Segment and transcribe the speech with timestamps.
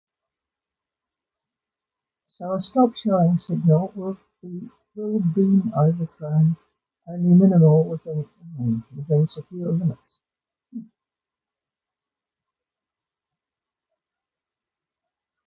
[2.25, 4.17] So a stop showing signal will
[4.95, 6.57] been overthrown
[7.07, 10.17] only minimal within secure limits.